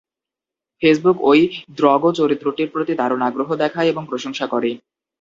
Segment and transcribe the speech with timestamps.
[0.81, 1.39] Facebook ওই
[1.77, 4.69] Drogo চরিত্রটির প্রতি দারুণ আগ্রহ দেখায় এবং প্রশংসা করে।